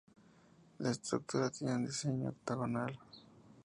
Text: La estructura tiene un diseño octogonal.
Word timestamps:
La 0.79 0.89
estructura 0.89 1.51
tiene 1.51 1.75
un 1.75 1.85
diseño 1.85 2.29
octogonal. 2.29 2.97